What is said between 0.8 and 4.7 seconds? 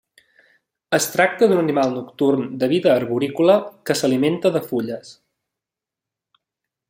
Es tracta d'un animal nocturn de vida arborícola que s'alimenta de